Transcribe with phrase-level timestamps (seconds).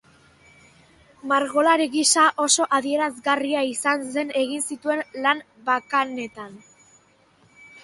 [1.31, 6.61] Margolari gisa oso adierazgarria izan zen egin zituen lan bakanetan.